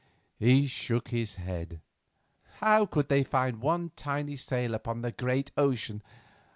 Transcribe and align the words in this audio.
He 0.39 0.65
shook 0.65 1.09
his 1.09 1.35
head. 1.35 1.79
"How 2.57 2.87
could 2.87 3.07
they 3.07 3.23
find 3.23 3.61
one 3.61 3.91
tiny 3.95 4.35
sail 4.35 4.73
upon 4.73 5.03
the 5.03 5.11
great 5.11 5.51
ocean? 5.55 6.01